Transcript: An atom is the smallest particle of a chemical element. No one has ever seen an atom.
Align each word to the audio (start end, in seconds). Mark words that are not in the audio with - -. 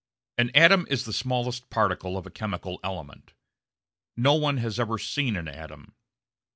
An 0.39 0.49
atom 0.55 0.87
is 0.89 1.05
the 1.05 1.13
smallest 1.13 1.69
particle 1.69 2.17
of 2.17 2.25
a 2.25 2.31
chemical 2.31 2.79
element. 2.83 3.33
No 4.17 4.33
one 4.33 4.57
has 4.57 4.79
ever 4.79 4.97
seen 4.97 5.35
an 5.35 5.47
atom. 5.47 5.93